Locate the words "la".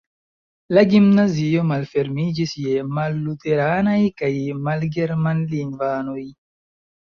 0.77-0.83